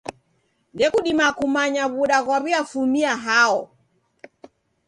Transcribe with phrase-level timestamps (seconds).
[0.73, 3.59] Ndokudima kumanya w'uda ghwaw'iafumia hao.